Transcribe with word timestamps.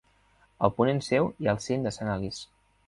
A 0.67 0.69
ponent 0.79 1.03
seu 1.09 1.31
hi 1.37 1.51
ha 1.51 1.55
el 1.57 1.63
cim 1.67 1.87
de 1.89 1.97
Sant 2.01 2.15
Alís. 2.17 2.45